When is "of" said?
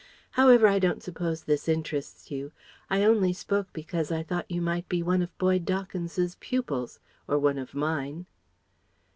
5.21-5.37, 7.59-7.75